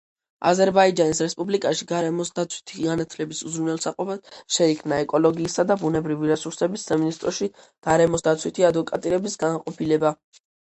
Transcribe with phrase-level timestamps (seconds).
[0.51, 7.51] აზერბაიჯანის რესპუბლიკაში გარემოსდაცვითი განათლების უზრუნველსაყოფად შეიქმნა ეკოლოგიისა და ბუნებრივი რესურსების სამინისტროში
[7.91, 10.17] გარემოსდაცვითი ადვოკატირების განყოფილება.